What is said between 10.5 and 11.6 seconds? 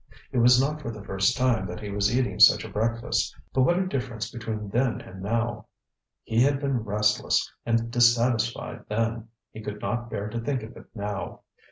of it, now.